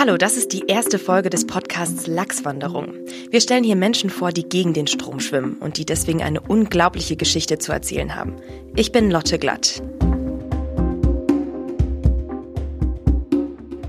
[0.00, 2.94] Hallo, das ist die erste Folge des Podcasts Lachswanderung.
[3.30, 7.16] Wir stellen hier Menschen vor, die gegen den Strom schwimmen und die deswegen eine unglaubliche
[7.16, 8.34] Geschichte zu erzählen haben.
[8.76, 9.82] Ich bin Lotte Glatt.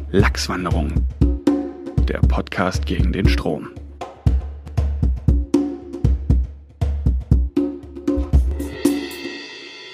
[0.10, 0.92] Lachswanderung.
[2.10, 3.70] Der Podcast gegen den Strom.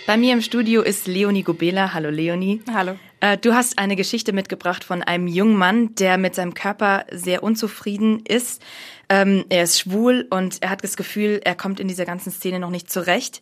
[0.07, 1.93] Bei mir im Studio ist Leonie Gobela.
[1.93, 2.63] Hallo Leonie.
[2.73, 2.95] Hallo.
[3.19, 7.43] Äh, du hast eine Geschichte mitgebracht von einem jungen Mann, der mit seinem Körper sehr
[7.43, 8.61] unzufrieden ist.
[9.09, 12.59] Ähm, er ist schwul und er hat das Gefühl, er kommt in dieser ganzen Szene
[12.59, 13.41] noch nicht zurecht.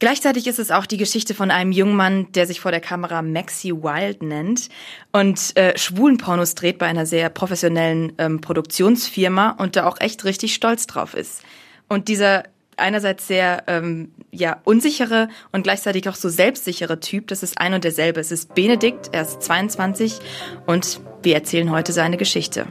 [0.00, 3.22] Gleichzeitig ist es auch die Geschichte von einem jungen Mann, der sich vor der Kamera
[3.22, 4.68] Maxi Wild nennt
[5.12, 10.24] und äh, schwulen Pornos dreht bei einer sehr professionellen ähm, Produktionsfirma und da auch echt
[10.24, 11.42] richtig stolz drauf ist.
[11.88, 12.42] Und dieser
[12.78, 17.28] einerseits sehr ähm, ja unsichere und gleichzeitig auch so selbstsichere Typ.
[17.28, 18.20] Das ist ein und derselbe.
[18.20, 20.18] Es ist Benedikt, er ist 22
[20.66, 22.66] und wir erzählen heute seine Geschichte.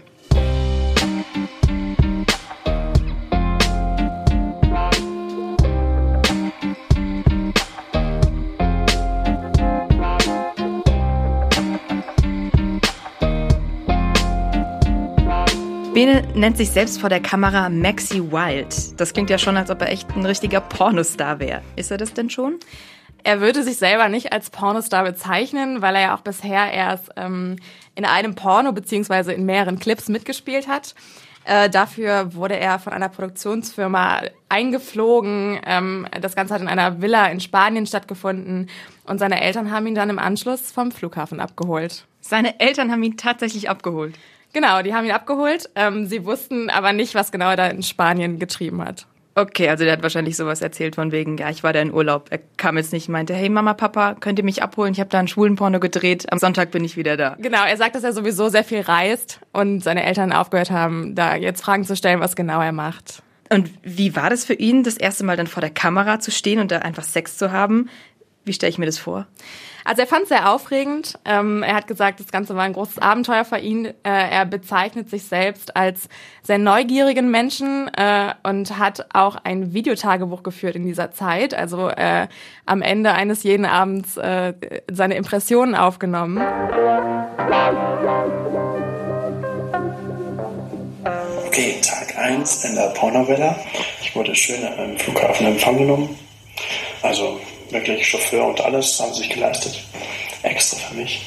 [16.05, 18.99] Bene nennt sich selbst vor der Kamera Maxi Wild.
[18.99, 21.61] Das klingt ja schon, als ob er echt ein richtiger Pornostar wäre.
[21.77, 22.59] Ist er das denn schon?
[23.23, 27.55] Er würde sich selber nicht als Pornostar bezeichnen, weil er ja auch bisher erst ähm,
[27.95, 30.93] in einem Porno beziehungsweise in mehreren Clips mitgespielt hat.
[31.45, 35.61] Äh, dafür wurde er von einer Produktionsfirma eingeflogen.
[35.65, 38.69] Ähm, das Ganze hat in einer Villa in Spanien stattgefunden
[39.05, 42.03] und seine Eltern haben ihn dann im Anschluss vom Flughafen abgeholt.
[42.19, 44.15] Seine Eltern haben ihn tatsächlich abgeholt.
[44.53, 45.69] Genau, die haben ihn abgeholt.
[45.75, 49.07] Ähm, sie wussten aber nicht, was genau er da in Spanien getrieben hat.
[49.35, 52.27] Okay, also der hat wahrscheinlich sowas erzählt von wegen, ja, ich war da in Urlaub.
[52.29, 54.93] Er kam jetzt nicht, meinte, hey Mama, Papa, könnt ihr mich abholen?
[54.93, 56.31] Ich habe da einen schwulen Porno gedreht.
[56.31, 57.35] Am Sonntag bin ich wieder da.
[57.39, 61.35] Genau, er sagt, dass er sowieso sehr viel reist und seine Eltern aufgehört haben, da
[61.35, 63.23] jetzt Fragen zu stellen, was genau er macht.
[63.49, 66.59] Und wie war das für ihn, das erste Mal dann vor der Kamera zu stehen
[66.59, 67.89] und da einfach Sex zu haben?
[68.45, 69.27] Wie stelle ich mir das vor?
[69.85, 71.19] Also er fand es sehr aufregend.
[71.25, 73.85] Ähm, er hat gesagt, das Ganze war ein großes Abenteuer für ihn.
[73.85, 76.07] Äh, er bezeichnet sich selbst als
[76.41, 81.53] sehr neugierigen Menschen äh, und hat auch ein Videotagebuch geführt in dieser Zeit.
[81.53, 82.27] Also äh,
[82.65, 84.53] am Ende eines jeden Abends äh,
[84.89, 86.41] seine Impressionen aufgenommen.
[91.47, 93.57] Okay, Tag 1 in der Pornovilla.
[94.01, 96.17] Ich wurde schön am Flughafen in Empfang genommen.
[97.01, 99.79] Also wirklich Chauffeur und alles haben sich geleistet.
[100.43, 101.21] Extra für mich.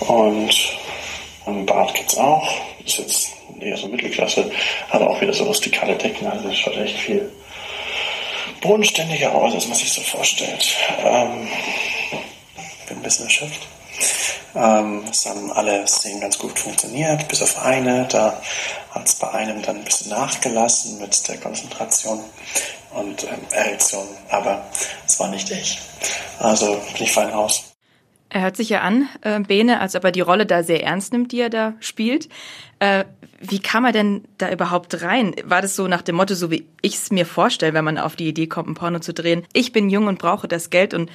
[0.00, 0.54] Und
[1.46, 2.48] ein Bad gibt's auch.
[2.84, 4.50] Ist jetzt eher so Mittelklasse,
[4.90, 6.26] aber auch wieder so rustikale Decken.
[6.26, 7.30] Also das schaut echt viel
[8.60, 10.74] bodenständiger aus, als man sich so vorstellt.
[11.04, 11.48] Ähm,
[12.88, 13.66] bin ein bisschen erschöpft.
[14.54, 18.06] Ähm, es haben alle Szenen ganz gut funktioniert, bis auf eine.
[18.08, 18.40] Da
[18.90, 22.20] hat es bei einem dann ein bisschen nachgelassen mit der Konzentration
[22.94, 24.06] und ähm, Erektion.
[24.30, 24.64] Aber
[25.06, 25.80] es war nicht ich.
[26.38, 27.74] Also bin ich fein raus.
[28.34, 31.12] Er hört sich ja an, äh, Bene, als ob er die Rolle da sehr ernst
[31.12, 32.28] nimmt, die er da spielt.
[32.80, 33.04] Äh,
[33.40, 35.36] wie kam er denn da überhaupt rein?
[35.44, 38.16] War das so nach dem Motto, so wie ich es mir vorstelle, wenn man auf
[38.16, 39.46] die Idee kommt, ein Porno zu drehen?
[39.52, 41.10] Ich bin jung und brauche das Geld und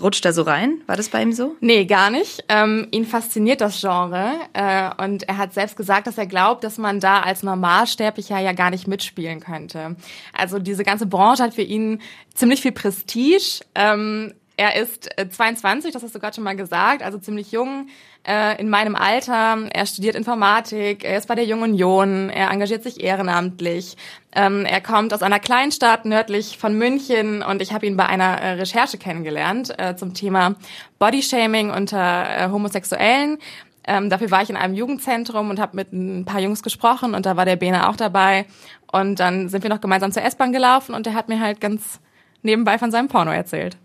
[0.00, 0.82] rutscht da so rein?
[0.86, 1.56] War das bei ihm so?
[1.60, 2.44] Nee, gar nicht.
[2.48, 6.78] Ähm, ihn fasziniert das Genre äh, und er hat selbst gesagt, dass er glaubt, dass
[6.78, 9.96] man da als Normalsterblicher ja gar nicht mitspielen könnte.
[10.32, 12.00] Also diese ganze Branche hat für ihn
[12.34, 13.60] ziemlich viel Prestige.
[13.74, 17.88] Ähm, er ist 22, äh, das hast du gerade schon mal gesagt, also ziemlich jung,
[18.26, 19.58] äh, in meinem Alter.
[19.70, 23.96] Er studiert Informatik, er ist bei der Jungen Union, er engagiert sich ehrenamtlich.
[24.32, 28.40] Ähm, er kommt aus einer Kleinstadt nördlich von München und ich habe ihn bei einer
[28.40, 30.54] äh, Recherche kennengelernt zum Thema
[30.98, 33.38] Bodyshaming unter Homosexuellen.
[33.86, 37.24] Ähm, dafür war ich in einem Jugendzentrum und habe mit ein paar Jungs gesprochen und
[37.24, 38.46] da war der Bene auch dabei.
[38.90, 42.00] Und dann sind wir noch gemeinsam zur S-Bahn gelaufen und der hat mir halt ganz
[42.42, 43.76] nebenbei von seinem Porno erzählt.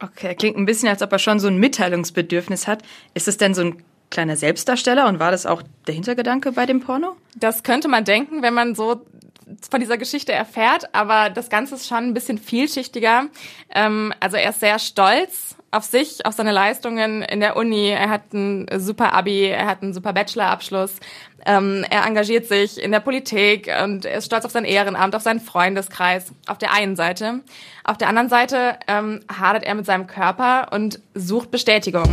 [0.00, 2.82] Okay, klingt ein bisschen, als ob er schon so ein Mitteilungsbedürfnis hat.
[3.14, 6.80] Ist es denn so ein kleiner Selbstdarsteller und war das auch der Hintergedanke bei dem
[6.80, 7.16] Porno?
[7.36, 9.04] Das könnte man denken, wenn man so
[9.70, 13.26] von dieser Geschichte erfährt, aber das Ganze ist schon ein bisschen vielschichtiger.
[13.74, 17.88] Ähm, also er ist sehr stolz auf sich, auf seine Leistungen in der Uni.
[17.88, 20.96] Er hat ein super Abi, er hat einen super Bachelorabschluss.
[21.46, 25.40] Ähm, er engagiert sich in der Politik und ist stolz auf sein Ehrenamt, auf seinen
[25.40, 26.32] Freundeskreis.
[26.46, 27.40] Auf der einen Seite.
[27.82, 32.08] Auf der anderen Seite ähm, hadert er mit seinem Körper und sucht Bestätigung.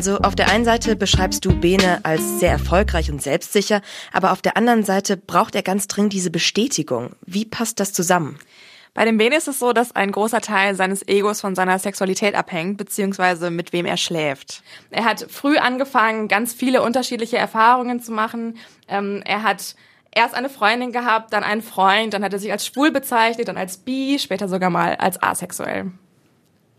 [0.00, 3.82] Also auf der einen Seite beschreibst du Bene als sehr erfolgreich und selbstsicher,
[4.14, 7.10] aber auf der anderen Seite braucht er ganz dringend diese Bestätigung.
[7.26, 8.38] Wie passt das zusammen?
[8.94, 12.34] Bei dem Bene ist es so, dass ein großer Teil seines Egos von seiner Sexualität
[12.34, 14.62] abhängt, beziehungsweise mit wem er schläft.
[14.90, 18.56] Er hat früh angefangen, ganz viele unterschiedliche Erfahrungen zu machen.
[18.88, 19.74] Ähm, er hat
[20.12, 23.58] erst eine Freundin gehabt, dann einen Freund, dann hat er sich als schwul bezeichnet, dann
[23.58, 25.92] als bi, später sogar mal als asexuell.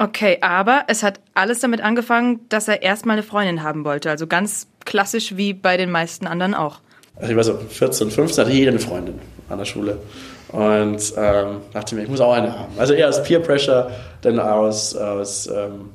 [0.01, 4.09] Okay, aber es hat alles damit angefangen, dass er erstmal eine Freundin haben wollte.
[4.09, 6.79] Also ganz klassisch wie bei den meisten anderen auch.
[7.17, 9.99] Also ich war so 14, 15, hatte jeder eine Freundin an der Schule.
[10.47, 12.73] Und ähm, dachte mir, ich muss auch eine haben.
[12.79, 13.91] Also eher aus Peer Pressure,
[14.23, 15.91] denn aus, aus ähm,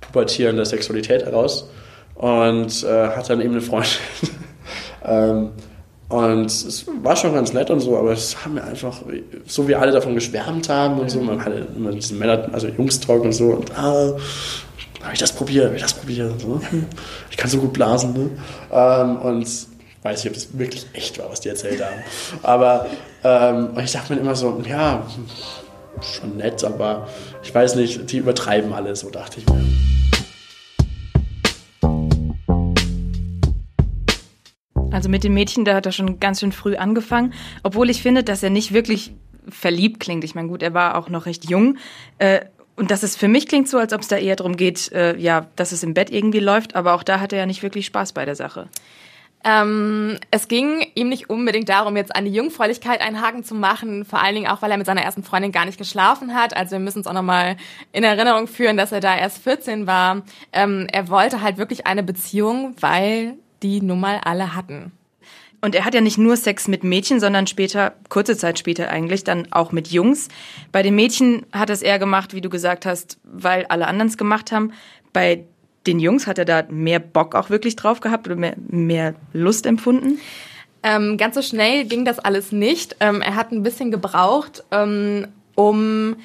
[0.00, 1.68] pubertierender Sexualität heraus.
[2.14, 3.90] Und äh, hatte dann eben eine Freundin.
[5.04, 5.50] ähm,
[6.10, 9.00] und es war schon ganz nett und so, aber es haben wir einfach,
[9.46, 13.22] so wie alle davon geschwärmt haben und so, man hatte immer diesen Männer, also Jungs-Talk
[13.22, 14.16] und so, und ah,
[15.02, 16.60] habe ich das probiert, habe ich das probiert, so.
[17.30, 18.30] ich kann so gut blasen, ne?
[18.72, 19.48] Ähm, und
[20.02, 22.02] weiß nicht, ob das wirklich echt war, was die erzählt haben.
[22.42, 22.86] Aber
[23.22, 25.06] ähm, ich dachte mir immer so, ja,
[26.00, 27.06] schon nett, aber
[27.44, 29.64] ich weiß nicht, die übertreiben alles, so dachte ich mir.
[34.90, 37.32] Also mit dem Mädchen, da hat er schon ganz schön früh angefangen,
[37.62, 39.12] obwohl ich finde, dass er nicht wirklich
[39.48, 40.24] verliebt klingt.
[40.24, 41.78] Ich meine, gut, er war auch noch recht jung.
[42.18, 42.40] Äh,
[42.76, 45.16] und dass es für mich klingt so, als ob es da eher darum geht, äh,
[45.16, 47.86] ja, dass es im Bett irgendwie läuft, aber auch da hat er ja nicht wirklich
[47.86, 48.68] Spaß bei der Sache.
[49.42, 54.04] Ähm, es ging ihm nicht unbedingt darum, jetzt an die Jungfräulichkeit einen Haken zu machen,
[54.04, 56.54] vor allen Dingen auch, weil er mit seiner ersten Freundin gar nicht geschlafen hat.
[56.54, 57.56] Also wir müssen uns auch nochmal
[57.92, 60.22] in Erinnerung führen, dass er da erst 14 war.
[60.52, 64.92] Ähm, er wollte halt wirklich eine Beziehung, weil die nun mal alle hatten.
[65.62, 69.24] Und er hat ja nicht nur Sex mit Mädchen, sondern später, kurze Zeit später eigentlich,
[69.24, 70.28] dann auch mit Jungs.
[70.72, 74.08] Bei den Mädchen hat er es eher gemacht, wie du gesagt hast, weil alle anderen
[74.08, 74.72] es gemacht haben.
[75.12, 75.44] Bei
[75.86, 79.66] den Jungs hat er da mehr Bock auch wirklich drauf gehabt oder mehr, mehr Lust
[79.66, 80.18] empfunden?
[80.82, 82.96] Ähm, ganz so schnell ging das alles nicht.
[83.00, 86.16] Ähm, er hat ein bisschen gebraucht, ähm, um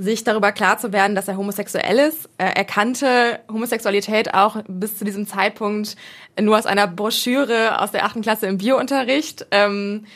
[0.00, 2.30] sich darüber klar zu werden, dass er homosexuell ist.
[2.38, 5.94] Er kannte Homosexualität auch bis zu diesem Zeitpunkt
[6.40, 9.46] nur aus einer Broschüre aus der achten Klasse im Biounterricht.
[9.50, 10.06] Ähm,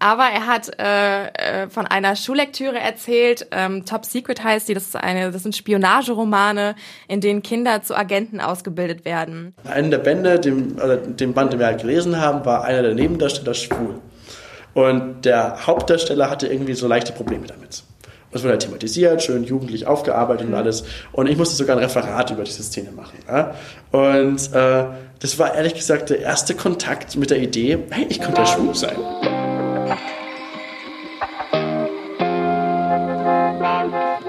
[0.00, 1.26] aber er hat äh,
[1.64, 5.54] äh, von einer Schullektüre erzählt, ähm, Top Secret heißt die, das ist eine, das sind
[5.54, 6.74] Spionageromane,
[7.06, 9.54] in denen Kinder zu Agenten ausgebildet werden.
[9.64, 12.94] Einen der Bände, dem, oder dem Band, den wir halt gelesen haben, war einer der
[12.94, 14.00] Nebendarsteller schwul.
[14.74, 17.84] Und der Hauptdarsteller hatte irgendwie so leichte Probleme damit.
[18.32, 20.58] Das wurde halt thematisiert, schön jugendlich aufgearbeitet und mhm.
[20.58, 20.84] alles.
[21.12, 23.18] Und ich musste sogar ein Referat über diese Szene machen.
[23.26, 23.54] Ja?
[23.90, 24.84] Und äh,
[25.18, 28.74] das war ehrlich gesagt der erste Kontakt mit der Idee, hey, ich könnte ja schwul
[28.74, 28.96] sein.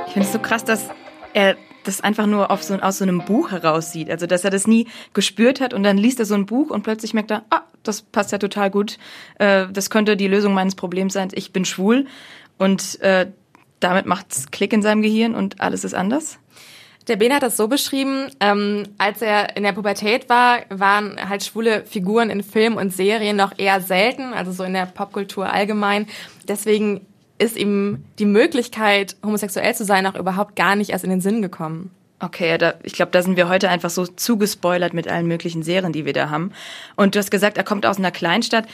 [0.07, 0.89] Ich finde es so krass, dass
[1.33, 4.09] er das einfach nur auf so, aus so einem Buch heraussieht.
[4.09, 6.83] Also, dass er das nie gespürt hat und dann liest er so ein Buch und
[6.83, 8.97] plötzlich merkt er, ah, das passt ja total gut.
[9.39, 11.29] Äh, das könnte die Lösung meines Problems sein.
[11.33, 12.07] Ich bin schwul.
[12.57, 13.27] Und äh,
[13.81, 16.39] damit macht's Klick in seinem Gehirn und alles ist anders.
[17.07, 21.43] Der Ben hat das so beschrieben, ähm, als er in der Pubertät war, waren halt
[21.43, 26.07] schwule Figuren in Filmen und Serien noch eher selten, also so in der Popkultur allgemein.
[26.47, 27.01] Deswegen
[27.39, 31.41] ist ihm die Möglichkeit, homosexuell zu sein, auch überhaupt gar nicht erst in den Sinn
[31.41, 31.89] gekommen.
[32.19, 35.91] Okay, da, ich glaube, da sind wir heute einfach so zugespoilert mit allen möglichen Serien,
[35.91, 36.51] die wir da haben.
[36.95, 38.67] Und du hast gesagt, er kommt aus einer Kleinstadt.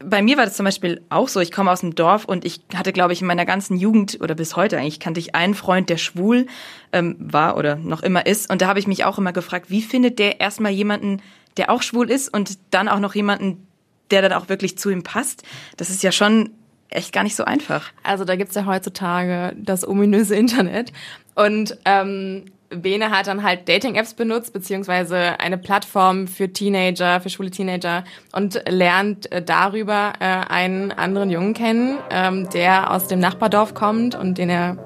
[0.00, 1.40] Bei mir war das zum Beispiel auch so.
[1.40, 4.34] Ich komme aus dem Dorf und ich hatte, glaube ich, in meiner ganzen Jugend oder
[4.34, 6.46] bis heute eigentlich kannte ich einen Freund, der schwul
[6.92, 8.50] ähm, war oder noch immer ist.
[8.50, 11.20] Und da habe ich mich auch immer gefragt, wie findet der erstmal jemanden,
[11.56, 13.66] der auch schwul ist und dann auch noch jemanden,
[14.10, 15.42] der dann auch wirklich zu ihm passt?
[15.76, 16.50] Das ist ja schon
[16.90, 17.90] echt gar nicht so einfach.
[18.02, 20.92] Also da gibt's ja heutzutage das ominöse Internet.
[21.34, 27.50] Und ähm, Bene hat dann halt Dating-Apps benutzt, beziehungsweise eine Plattform für Teenager, für schwule
[27.50, 33.72] Teenager und lernt äh, darüber äh, einen anderen Jungen kennen, ähm, der aus dem Nachbardorf
[33.72, 34.76] kommt und den er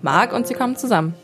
[0.00, 1.14] mag und sie kommen zusammen.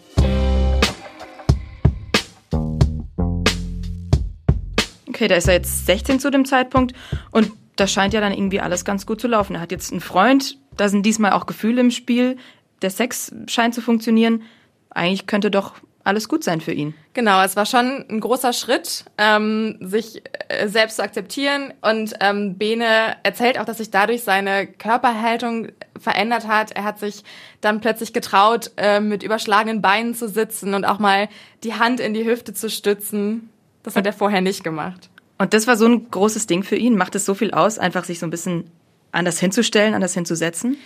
[5.09, 6.95] Okay, da ist er jetzt 16 zu dem Zeitpunkt
[7.31, 9.55] und das scheint ja dann irgendwie alles ganz gut zu laufen.
[9.55, 12.37] Er hat jetzt einen Freund, da sind diesmal auch Gefühle im Spiel,
[12.83, 14.43] der Sex scheint zu funktionieren.
[14.91, 16.95] Eigentlich könnte doch alles gut sein für ihn.
[17.15, 21.73] Genau, es war schon ein großer Schritt, ähm, sich äh, selbst zu akzeptieren.
[21.81, 25.69] Und ähm, Bene erzählt auch, dass sich dadurch seine Körperhaltung
[25.99, 26.73] verändert hat.
[26.73, 27.23] Er hat sich
[27.61, 31.29] dann plötzlich getraut, äh, mit überschlagenen Beinen zu sitzen und auch mal
[31.63, 33.51] die Hand in die Hüfte zu stützen.
[33.83, 35.11] Das hat er vorher nicht gemacht.
[35.39, 36.97] Und das war so ein großes Ding für ihn.
[36.97, 38.71] Macht es so viel aus, einfach sich so ein bisschen
[39.11, 40.77] anders hinzustellen, anders hinzusetzen?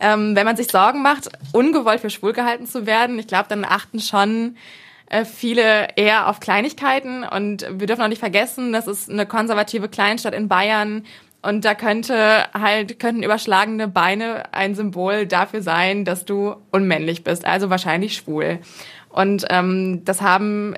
[0.00, 3.64] Ähm, wenn man sich Sorgen macht, ungewollt für schwul gehalten zu werden, ich glaube, dann
[3.64, 4.56] achten schon
[5.06, 7.24] äh, viele eher auf Kleinigkeiten.
[7.24, 11.04] Und wir dürfen auch nicht vergessen, das ist eine konservative Kleinstadt in Bayern.
[11.42, 17.44] Und da könnte halt, könnten überschlagene Beine ein Symbol dafür sein, dass du unmännlich bist,
[17.44, 18.60] also wahrscheinlich schwul.
[19.10, 20.74] Und ähm, das haben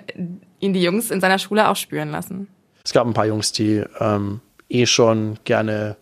[0.59, 2.49] ihn die Jungs in seiner Schule auch spüren lassen.
[2.85, 5.97] Es gab ein paar Jungs, die ähm, eh schon gerne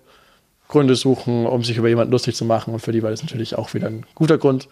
[0.75, 2.75] Gründe suchen, um sich über jemanden lustig zu machen.
[2.75, 4.69] Und für die war das natürlich auch wieder ein guter Grund.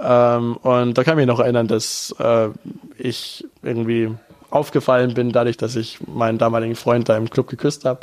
[0.00, 2.48] Ähm, und da kann ich mich noch erinnern, dass äh,
[2.96, 4.10] ich irgendwie
[4.48, 8.00] aufgefallen bin, dadurch, dass ich meinen damaligen Freund da im Club geküsst habe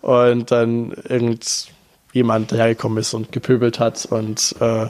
[0.00, 4.88] und dann irgendjemand dahergekommen ist und gepöbelt hat und äh,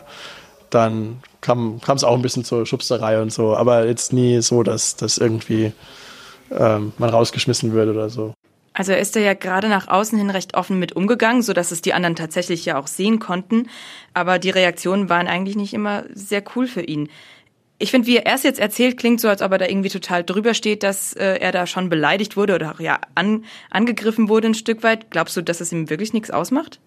[0.71, 4.97] dann kam es auch ein bisschen zur Schubserei und so, aber jetzt nie so, dass
[4.97, 5.73] das irgendwie
[6.50, 8.35] ähm, man rausgeschmissen wird oder so.
[8.78, 11.73] Also er ist da ja gerade nach außen hin recht offen mit umgegangen, so dass
[11.73, 13.68] es die anderen tatsächlich ja auch sehen konnten.
[14.14, 17.08] Aber die Reaktionen waren eigentlich nicht immer sehr cool für ihn.
[17.80, 20.23] Ich finde, wie er es jetzt erzählt, klingt so, als ob er da irgendwie total
[20.23, 24.47] drüber steht, dass äh, er da schon beleidigt wurde oder auch ja an, angegriffen wurde
[24.47, 25.11] ein Stück weit.
[25.11, 26.78] Glaubst du, dass es ihm wirklich nichts ausmacht?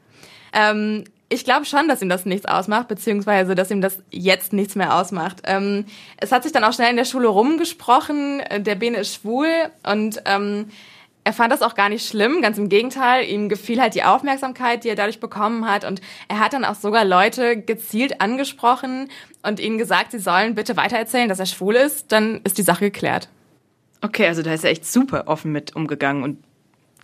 [0.54, 4.76] Ähm, ich glaube schon, dass ihm das nichts ausmacht, beziehungsweise dass ihm das jetzt nichts
[4.76, 5.42] mehr ausmacht.
[5.44, 5.86] Ähm,
[6.18, 9.50] es hat sich dann auch schnell in der Schule rumgesprochen, äh, der Bene ist schwul
[9.84, 10.68] und ähm,
[11.24, 13.26] er fand das auch gar nicht schlimm, ganz im Gegenteil.
[13.26, 15.86] Ihm gefiel halt die Aufmerksamkeit, die er dadurch bekommen hat.
[15.86, 19.10] Und er hat dann auch sogar Leute gezielt angesprochen
[19.44, 22.12] und ihnen gesagt, sie sollen bitte weitererzählen, dass er schwul ist.
[22.12, 23.30] Dann ist die Sache geklärt.
[24.02, 26.24] Okay, also da ist er echt super offen mit umgegangen.
[26.24, 26.44] Und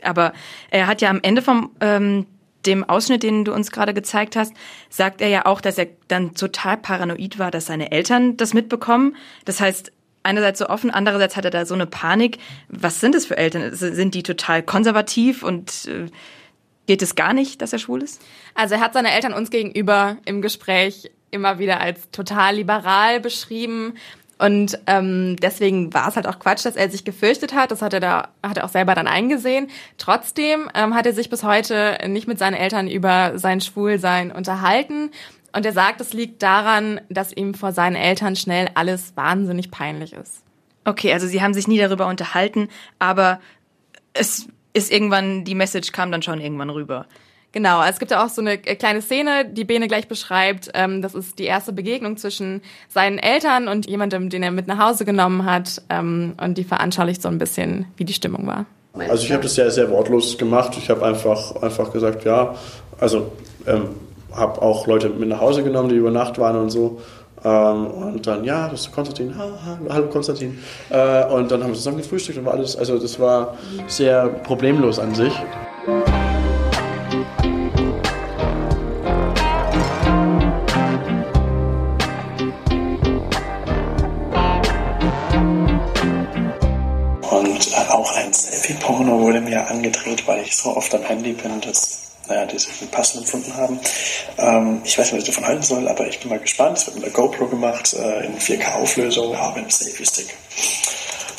[0.01, 0.33] aber
[0.71, 2.25] er hat ja am Ende vom ähm,
[2.65, 4.53] dem Ausschnitt, den du uns gerade gezeigt hast,
[4.89, 9.15] sagt er ja auch, dass er dann total paranoid war, dass seine Eltern das mitbekommen.
[9.45, 9.91] Das heißt,
[10.27, 12.37] einerseits so offen, andererseits hat er da so eine Panik.
[12.69, 13.73] Was sind es für Eltern?
[13.73, 16.07] Sind die total konservativ und äh,
[16.85, 18.21] geht es gar nicht, dass er schwul ist?
[18.53, 23.93] Also er hat seine Eltern uns gegenüber im Gespräch immer wieder als total liberal beschrieben.
[24.39, 27.71] Und ähm, deswegen war es halt auch Quatsch, dass er sich gefürchtet hat.
[27.71, 29.69] Das hat er da hat er auch selber dann eingesehen.
[29.97, 35.09] Trotzdem ähm, hat er sich bis heute nicht mit seinen Eltern über sein Schwulsein unterhalten.
[35.53, 40.13] Und er sagt, es liegt daran, dass ihm vor seinen Eltern schnell alles wahnsinnig peinlich
[40.13, 40.43] ist.
[40.85, 43.39] Okay, also sie haben sich nie darüber unterhalten, aber
[44.13, 47.07] es ist irgendwann, die Message kam dann schon irgendwann rüber.
[47.51, 50.69] Genau, es gibt ja auch so eine kleine Szene, die Bene gleich beschreibt.
[50.73, 54.77] Ähm, das ist die erste Begegnung zwischen seinen Eltern und jemandem, den er mit nach
[54.77, 55.81] Hause genommen hat.
[55.89, 58.65] Ähm, und die veranschaulicht so ein bisschen, wie die Stimmung war.
[58.93, 60.75] Also ich habe das sehr, sehr wortlos gemacht.
[60.77, 62.55] Ich habe einfach, einfach gesagt, ja,
[62.99, 63.31] also
[63.65, 63.89] ähm,
[64.37, 67.01] habe auch Leute mit nach Hause genommen, die über Nacht waren und so.
[67.43, 70.57] Ähm, und dann, ja, das ist Konstantin, ha, ha, hallo Konstantin.
[70.89, 74.99] Äh, und dann haben wir zusammen gefrühstückt und war alles, also das war sehr problemlos
[74.99, 75.33] an sich.
[87.29, 91.61] Und äh, auch ein Selfie-Porno wurde mir angedreht, weil ich so oft am Handy bin,
[91.61, 93.79] dass naja, die mit passend empfunden haben.
[94.37, 96.77] Ähm, ich weiß nicht, was ich davon halten soll, aber ich bin mal gespannt.
[96.77, 100.27] Es wird mit der GoPro gemacht, äh, in 4K-Auflösung, auch mit Selfie-Stick.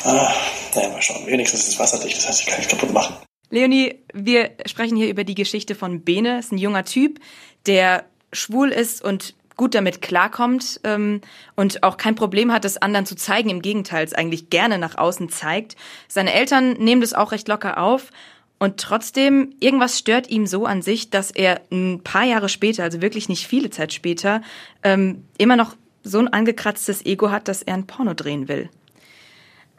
[0.03, 0.33] Ah,
[0.75, 1.25] naja, mal schauen.
[1.25, 3.15] Wenigstens ist es wasserdicht, das heißt, ich kann nicht kaputt machen.
[3.49, 6.37] Leonie, wir sprechen hier über die Geschichte von Bene.
[6.37, 7.19] Das ist ein junger Typ,
[7.65, 11.19] der schwul ist und gut damit klarkommt ähm,
[11.55, 13.49] und auch kein Problem hat, das anderen zu zeigen.
[13.49, 15.75] Im Gegenteil, es eigentlich gerne nach außen zeigt.
[16.07, 18.11] Seine Eltern nehmen das auch recht locker auf
[18.59, 23.01] und trotzdem, irgendwas stört ihm so an sich, dass er ein paar Jahre später, also
[23.01, 24.41] wirklich nicht viele Zeit später,
[24.83, 28.69] ähm, immer noch so ein angekratztes Ego hat, dass er ein Porno drehen will.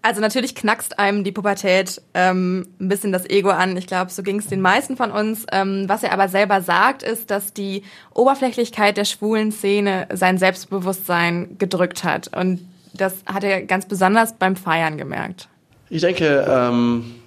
[0.03, 3.77] Also natürlich knackst einem die Pubertät ähm, ein bisschen das Ego an.
[3.77, 5.45] Ich glaube, so ging es den meisten von uns.
[5.53, 7.83] Ähm, was er aber selber sagt, ist, dass die
[8.15, 12.35] Oberflächlichkeit der schwulen Szene sein Selbstbewusstsein gedrückt hat.
[12.35, 15.49] Und das hat er ganz besonders beim Feiern gemerkt.
[15.91, 17.20] Ich denke, ähm,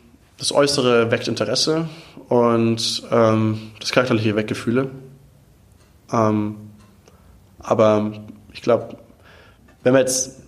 [0.44, 1.88] das Äußere weckt Interesse
[2.28, 4.90] und ähm, das Charakterliche weckt Gefühle.
[6.12, 6.58] Ähm,
[7.60, 8.12] aber
[8.52, 8.98] ich glaube,
[9.84, 10.42] wenn man jetzt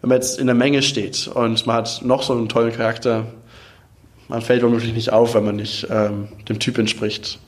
[0.00, 3.26] wenn man jetzt in der Menge steht und man hat noch so einen tollen Charakter,
[4.28, 7.40] man fällt womöglich nicht auf, wenn man nicht ähm, dem Typ entspricht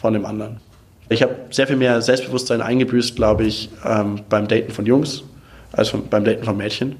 [0.00, 0.60] von dem anderen.
[1.08, 5.24] Ich habe sehr viel mehr Selbstbewusstsein eingebüßt, glaube ich, ähm, beim Daten von Jungs
[5.72, 6.94] als beim Daten von Mädchen.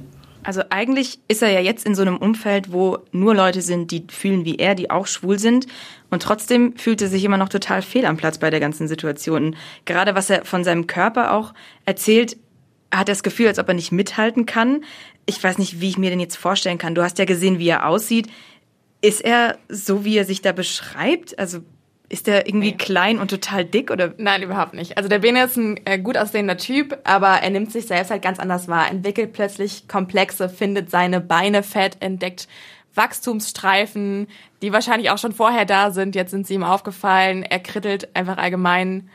[0.47, 4.05] Also eigentlich ist er ja jetzt in so einem Umfeld, wo nur Leute sind, die
[4.09, 5.67] fühlen wie er, die auch schwul sind.
[6.09, 9.57] Und trotzdem fühlt er sich immer noch total fehl am Platz bei der ganzen Situation.
[9.87, 11.53] Gerade was er von seinem Körper auch
[11.85, 12.37] erzählt,
[12.95, 14.85] hat das Gefühl, als ob er nicht mithalten kann.
[15.26, 16.95] Ich weiß nicht, wie ich mir den jetzt vorstellen kann.
[16.95, 18.29] Du hast ja gesehen, wie er aussieht.
[19.00, 21.41] Ist er so, wie er sich da beschreibt?
[21.41, 21.62] Also
[22.09, 22.77] ist der irgendwie nee.
[22.77, 24.15] klein und total dick oder?
[24.17, 24.97] Nein, überhaupt nicht.
[24.97, 28.23] Also der Bene ist ein äh, gut aussehender Typ, aber er nimmt sich selbst halt
[28.23, 32.47] ganz anders wahr, entwickelt plötzlich Komplexe, findet seine Beine fett, entdeckt
[32.95, 34.29] Wachstumsstreifen,
[34.63, 36.15] die wahrscheinlich auch schon vorher da sind.
[36.15, 37.43] Jetzt sind sie ihm aufgefallen.
[37.43, 39.11] Er krittelt einfach allgemein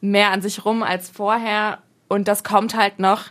[0.00, 1.78] mehr an sich rum als vorher.
[2.08, 3.24] Und das kommt halt noch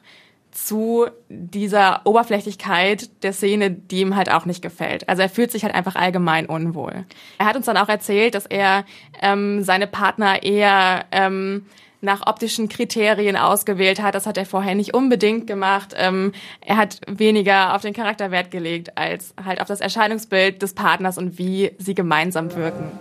[0.55, 5.07] zu dieser Oberflächlichkeit der Szene, die ihm halt auch nicht gefällt.
[5.09, 7.05] Also er fühlt sich halt einfach allgemein unwohl.
[7.37, 8.85] Er hat uns dann auch erzählt, dass er
[9.21, 11.65] ähm, seine Partner eher ähm,
[11.99, 14.15] nach optischen Kriterien ausgewählt hat.
[14.15, 15.93] Das hat er vorher nicht unbedingt gemacht.
[15.97, 16.31] Ähm,
[16.61, 21.37] er hat weniger auf den Charakterwert gelegt als halt auf das Erscheinungsbild des Partners und
[21.37, 22.91] wie sie gemeinsam wirken.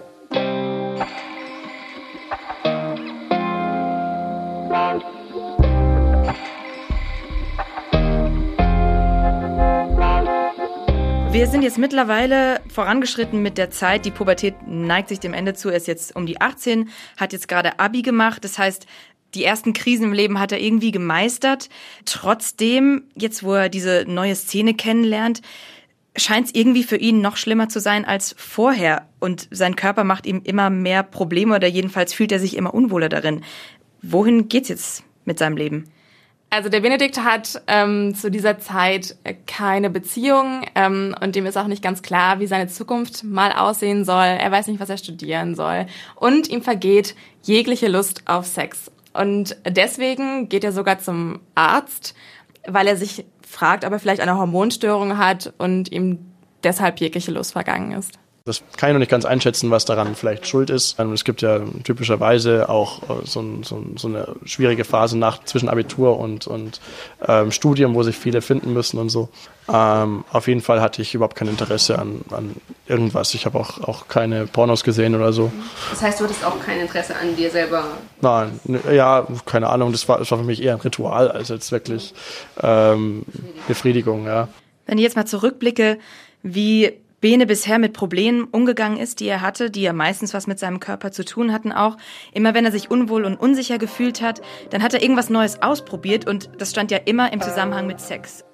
[11.35, 14.05] Wir sind jetzt mittlerweile vorangeschritten mit der Zeit.
[14.05, 15.69] Die Pubertät neigt sich dem Ende zu.
[15.69, 18.45] Er ist jetzt um die 18, hat jetzt gerade Abi gemacht.
[18.45, 18.87] Das heißt,
[19.35, 21.71] die ersten Krisen im Leben hat er irgendwie gemeistert.
[22.05, 25.43] Trotzdem, jetzt wo er diese neue Szene kennenlernt,
[26.17, 29.09] scheint es irgendwie für ihn noch schlimmer zu sein als vorher.
[29.19, 33.09] Und sein Körper macht ihm immer mehr Probleme oder jedenfalls fühlt er sich immer unwohler
[33.09, 33.43] darin.
[34.03, 35.87] Wohin geht's jetzt mit seinem Leben?
[36.55, 39.17] Also der Benedikt hat ähm, zu dieser Zeit
[39.49, 44.05] keine Beziehung ähm, und dem ist auch nicht ganz klar, wie seine Zukunft mal aussehen
[44.05, 44.25] soll.
[44.25, 45.87] Er weiß nicht, was er studieren soll.
[46.15, 48.93] Und ihm vergeht jegliche Lust auf Sex.
[49.13, 52.15] Und deswegen geht er sogar zum Arzt,
[52.69, 56.21] weil er sich fragt, ob er vielleicht eine Hormonstörung hat und ihm
[56.63, 58.21] deshalb jegliche Lust vergangen ist.
[58.47, 61.01] Das kann ich noch nicht ganz einschätzen, was daran vielleicht schuld ist.
[61.01, 65.71] Ähm, es gibt ja typischerweise auch äh, so, so, so eine schwierige Phase nach zwischen
[65.71, 66.79] Abitur und, und
[67.27, 69.31] ähm, Studium, wo sich viele finden müssen und so.
[69.73, 72.55] Ähm, auf jeden Fall hatte ich überhaupt kein Interesse an, an
[72.87, 73.33] irgendwas.
[73.33, 75.51] Ich habe auch, auch keine Pornos gesehen oder so.
[75.89, 77.87] Das heißt, du hattest auch kein Interesse an dir selber?
[78.21, 78.61] Nein,
[78.93, 79.91] ja, keine Ahnung.
[79.91, 82.13] Das war, das war für mich eher ein Ritual als jetzt wirklich
[82.63, 83.25] ähm,
[83.69, 84.49] Befriedigung, ja.
[84.85, 85.99] Wenn ich jetzt mal zurückblicke,
[86.43, 86.93] wie
[87.25, 90.79] Bene bisher mit Problemen umgegangen ist, die er hatte, die ja meistens was mit seinem
[90.79, 91.97] Körper zu tun hatten auch.
[92.35, 96.29] Immer wenn er sich unwohl und unsicher gefühlt hat, dann hat er irgendwas Neues ausprobiert
[96.29, 98.45] und das stand ja immer im Zusammenhang mit Sex.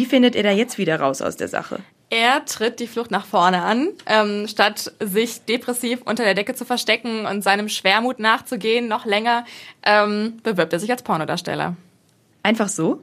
[0.00, 1.80] Wie findet er da jetzt wieder raus aus der Sache?
[2.08, 6.64] Er tritt die Flucht nach vorne an, ähm, statt sich depressiv unter der Decke zu
[6.64, 9.44] verstecken und seinem Schwermut nachzugehen, noch länger,
[9.82, 11.76] ähm, bewirbt er sich als Pornodarsteller.
[12.42, 13.02] Einfach so?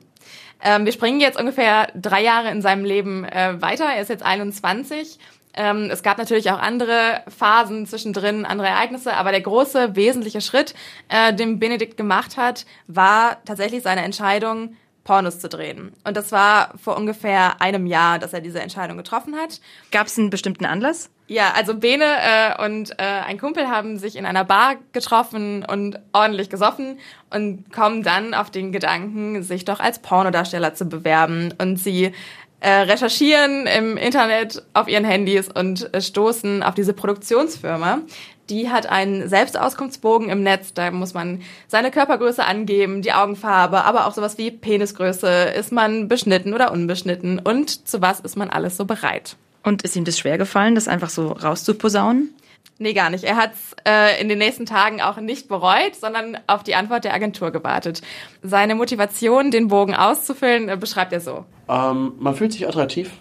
[0.60, 3.86] Ähm, wir springen jetzt ungefähr drei Jahre in seinem Leben äh, weiter.
[3.86, 5.20] Er ist jetzt 21.
[5.54, 10.74] Ähm, es gab natürlich auch andere Phasen zwischendrin, andere Ereignisse, aber der große, wesentliche Schritt,
[11.10, 14.76] äh, den Benedikt gemacht hat, war tatsächlich seine Entscheidung,
[15.08, 15.94] Pornos zu drehen.
[16.04, 19.62] Und das war vor ungefähr einem Jahr, dass er diese Entscheidung getroffen hat.
[19.90, 21.10] Gab es einen bestimmten Anlass?
[21.28, 25.98] Ja, also Bene äh, und äh, ein Kumpel haben sich in einer Bar getroffen und
[26.12, 31.54] ordentlich gesoffen und kommen dann auf den Gedanken, sich doch als Pornodarsteller zu bewerben.
[31.58, 32.12] Und sie
[32.60, 38.00] äh, recherchieren im Internet auf ihren Handys und äh, stoßen auf diese Produktionsfirma,
[38.50, 40.74] die hat einen Selbstauskunftsbogen im Netz.
[40.74, 45.28] Da muss man seine Körpergröße angeben, die Augenfarbe, aber auch sowas wie Penisgröße.
[45.58, 47.40] Ist man beschnitten oder unbeschnitten?
[47.40, 49.36] Und zu was ist man alles so bereit?
[49.64, 52.34] Und ist ihm das schwer gefallen, das einfach so rauszuposaunen?
[52.80, 53.24] Nee, gar nicht.
[53.24, 57.06] Er hat es äh, in den nächsten Tagen auch nicht bereut, sondern auf die Antwort
[57.06, 58.02] der Agentur gewartet.
[58.44, 61.46] Seine Motivation, den Bogen auszufüllen, äh, beschreibt er so.
[61.68, 63.12] Ähm, man fühlt sich attraktiv.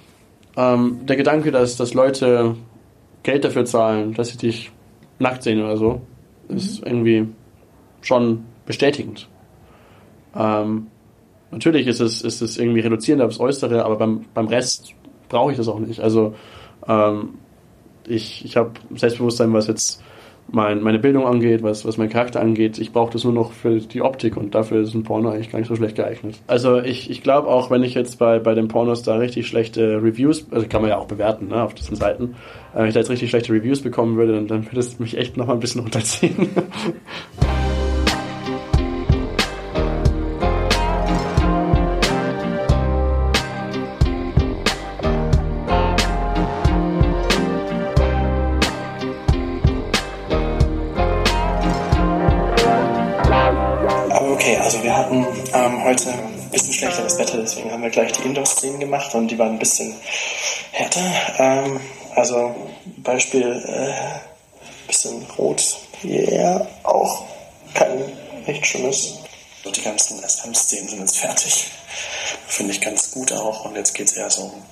[0.56, 2.56] Ähm, der Gedanke, dass, dass Leute
[3.22, 4.70] Geld dafür zahlen, dass sie dich
[5.18, 6.00] nackt sehen oder so,
[6.48, 6.56] mhm.
[6.56, 7.28] ist irgendwie
[8.00, 9.28] schon bestätigend.
[10.34, 10.88] Ähm,
[11.50, 14.94] natürlich ist es, ist es irgendwie reduzierend aufs Äußere, aber beim, beim Rest
[15.28, 16.00] brauche ich das auch nicht.
[16.00, 16.34] Also
[16.86, 17.34] ähm,
[18.06, 20.02] ich, ich habe Selbstbewusstsein, was jetzt
[20.48, 22.78] mein, meine Bildung angeht, was, was mein Charakter angeht.
[22.78, 25.58] Ich brauche das nur noch für die Optik und dafür ist ein Porno eigentlich gar
[25.58, 26.36] nicht so schlecht geeignet.
[26.46, 30.02] Also ich, ich glaube auch, wenn ich jetzt bei, bei den Pornos da richtig schlechte
[30.02, 32.36] Reviews, also kann man ja auch bewerten ne, auf diesen Seiten,
[32.74, 35.16] äh, wenn ich da jetzt richtig schlechte Reviews bekommen würde, dann, dann würde es mich
[35.16, 36.48] echt noch mal ein bisschen runterziehen.
[57.56, 59.94] deswegen haben wir gleich die Indoor-Szenen gemacht und die waren ein bisschen
[60.72, 61.00] härter.
[61.38, 61.80] Ähm,
[62.14, 62.54] also
[62.98, 67.24] Beispiel äh, bisschen rot, ja, yeah, auch
[67.74, 68.12] kein
[68.46, 69.18] nichts Schlimmes.
[69.64, 71.66] So die ganzen SM-Szenen sind jetzt fertig.
[72.46, 73.64] Finde ich ganz gut auch.
[73.64, 74.62] Und jetzt geht es eher so um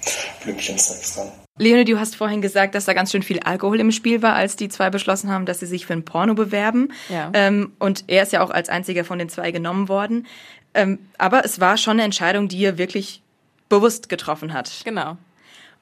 [0.42, 1.32] Blümchen Sex dran.
[1.58, 4.56] Leonie, du hast vorhin gesagt, dass da ganz schön viel Alkohol im Spiel war, als
[4.56, 6.92] die zwei beschlossen haben, dass sie sich für ein Porno bewerben.
[7.08, 7.30] Ja.
[7.32, 10.26] Ähm, und er ist ja auch als einziger von den zwei genommen worden.
[10.74, 13.22] Ähm, aber es war schon eine Entscheidung, die er wirklich
[13.68, 14.82] bewusst getroffen hat.
[14.84, 15.16] Genau.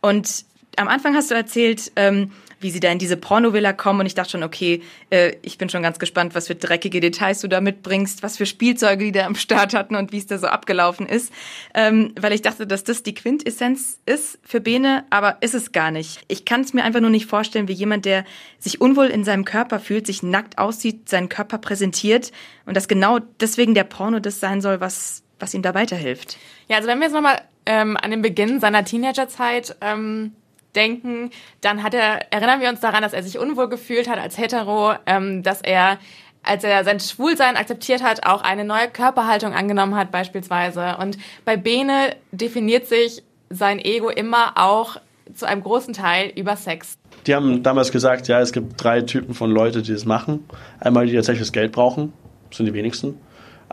[0.01, 0.45] Und
[0.77, 4.15] am Anfang hast du erzählt, ähm, wie sie da in diese Pornovilla kommen und ich
[4.15, 7.61] dachte schon, okay, äh, ich bin schon ganz gespannt, was für dreckige Details du da
[7.61, 11.07] mitbringst, was für Spielzeuge die da am Start hatten und wie es da so abgelaufen
[11.07, 11.33] ist,
[11.75, 15.91] ähm, weil ich dachte, dass das die Quintessenz ist für Bene, aber ist es gar
[15.91, 16.21] nicht.
[16.29, 18.25] Ich kann es mir einfach nur nicht vorstellen, wie jemand, der
[18.59, 22.33] sich unwohl in seinem Körper fühlt, sich nackt aussieht, seinen Körper präsentiert
[22.67, 26.39] und dass genau deswegen der Porno das sein soll, was was ihm da weiterhilft.
[26.69, 30.33] Ja, also wenn wir jetzt nochmal ähm, an den Beginn seiner Teenagerzeit ähm,
[30.75, 31.31] denken,
[31.61, 34.95] dann hat er, erinnern wir uns daran, dass er sich unwohl gefühlt hat als hetero,
[35.07, 35.99] ähm, dass er
[36.45, 40.97] als er sein Schwulsein akzeptiert hat, auch eine neue Körperhaltung angenommen hat beispielsweise.
[40.99, 44.97] Und bei Bene definiert sich sein Ego immer auch
[45.35, 46.99] zu einem großen Teil über Sex.
[47.27, 50.45] Die haben damals gesagt, ja, es gibt drei Typen von Leuten, die das machen.
[50.81, 52.13] Einmal die, die tatsächlich das Geld brauchen,
[52.49, 53.21] das sind die wenigsten.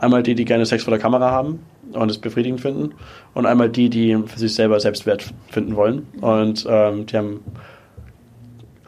[0.00, 1.60] Einmal die, die gerne Sex vor der Kamera haben
[1.92, 2.94] und es befriedigend finden.
[3.34, 6.06] Und einmal die, die für sich selber Selbstwert finden wollen.
[6.22, 7.40] Und ähm, die haben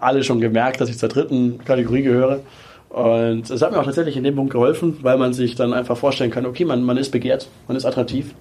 [0.01, 2.41] alle schon gemerkt, dass ich zur dritten Kategorie gehöre.
[2.89, 5.99] Und es hat mir auch tatsächlich in dem Punkt geholfen, weil man sich dann einfach
[5.99, 8.35] vorstellen kann, okay, man, man ist begehrt, man ist attraktiv.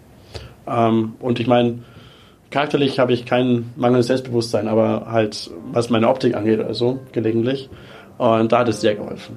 [0.66, 1.80] Ähm, und ich meine,
[2.52, 7.70] charakterlich habe ich kein mangelndes Selbstbewusstsein, aber halt, was meine Optik angeht, also gelegentlich.
[8.18, 9.36] Und da hat es sehr geholfen.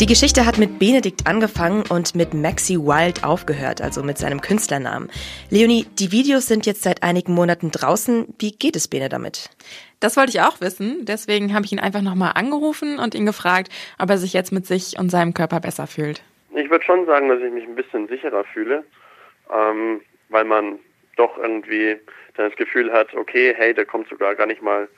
[0.00, 5.10] Die Geschichte hat mit Benedikt angefangen und mit Maxi Wild aufgehört, also mit seinem Künstlernamen.
[5.50, 8.34] Leonie, die Videos sind jetzt seit einigen Monaten draußen.
[8.38, 9.50] Wie geht es Bene damit?
[10.00, 11.04] Das wollte ich auch wissen.
[11.04, 14.64] Deswegen habe ich ihn einfach nochmal angerufen und ihn gefragt, ob er sich jetzt mit
[14.64, 16.22] sich und seinem Körper besser fühlt.
[16.54, 18.84] Ich würde schon sagen, dass ich mich ein bisschen sicherer fühle,
[19.54, 20.78] ähm, weil man
[21.16, 21.98] doch irgendwie
[22.38, 24.88] dann das Gefühl hat, okay, hey, der kommt sogar gar nicht mal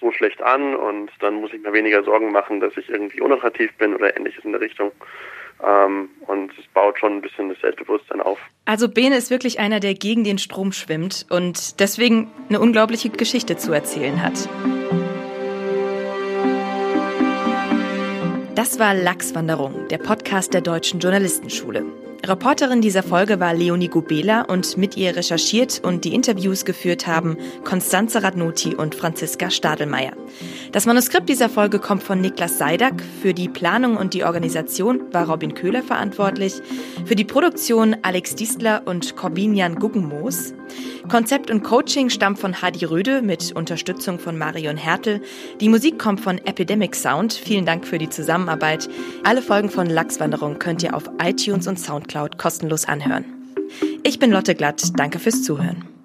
[0.00, 3.70] so schlecht an und dann muss ich mir weniger Sorgen machen, dass ich irgendwie unattraktiv
[3.78, 4.92] bin oder ähnliches in der Richtung.
[5.64, 8.38] Ähm, und es baut schon ein bisschen das Selbstbewusstsein auf.
[8.66, 13.56] Also Bene ist wirklich einer, der gegen den Strom schwimmt und deswegen eine unglaubliche Geschichte
[13.56, 14.48] zu erzählen hat.
[18.54, 21.84] Das war Lachswanderung, der Podcast der Deutschen Journalistenschule.
[22.28, 27.36] Reporterin dieser Folge war Leonie Gubela und mit ihr recherchiert und die Interviews geführt haben
[27.62, 30.12] Konstanze Radnoti und Franziska Stadelmeier.
[30.72, 33.00] Das Manuskript dieser Folge kommt von Niklas Seidak.
[33.22, 36.54] Für die Planung und die Organisation war Robin Köhler verantwortlich.
[37.04, 40.52] Für die Produktion Alex Diestler und Corbinian Guggenmoos.
[41.08, 45.22] Konzept und Coaching stammt von Hadi Röde mit Unterstützung von Marion Hertel.
[45.60, 47.32] Die Musik kommt von Epidemic Sound.
[47.32, 48.88] Vielen Dank für die Zusammenarbeit.
[49.24, 53.24] Alle Folgen von Lachswanderung könnt ihr auf iTunes und Soundcloud kostenlos anhören.
[54.02, 54.98] Ich bin Lotte Glatt.
[54.98, 55.95] Danke fürs Zuhören.